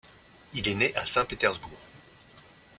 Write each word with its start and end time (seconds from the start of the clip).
Il 0.55 0.67
est 0.67 0.73
né 0.73 0.95
à 0.95 1.05
Saint-Pétersbourg. 1.05 1.77